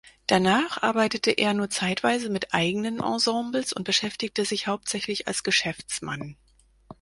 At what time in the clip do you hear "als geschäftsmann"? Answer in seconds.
5.27-6.37